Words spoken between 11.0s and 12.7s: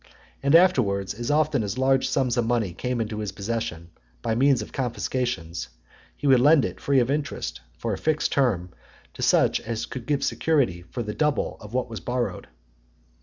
the double of what was borrowed.